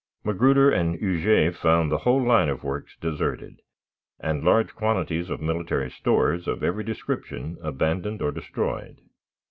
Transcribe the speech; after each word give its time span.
Magruder 0.23 0.71
and 0.71 0.95
Huger 0.95 1.51
found 1.51 1.91
the 1.91 1.99
whole 1.99 2.23
line 2.23 2.49
of 2.49 2.63
works 2.63 2.95
deserted, 2.99 3.61
and 4.19 4.43
large 4.43 4.73
quantities 4.73 5.29
of 5.29 5.39
military 5.41 5.91
stores 5.91 6.47
of 6.47 6.63
every 6.63 6.83
description 6.83 7.59
abandoned 7.61 8.19
or 8.19 8.31
destroyed. 8.31 8.99